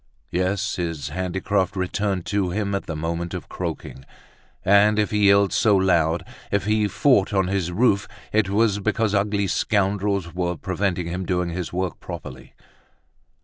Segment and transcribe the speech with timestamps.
[0.31, 4.03] Yes, his handicraft returned to him at the moment of croaking;
[4.65, 9.13] and if he yelled so loud, if he fought on his roof, it was because
[9.13, 12.55] ugly scoundrels were preventing him doing his work properly.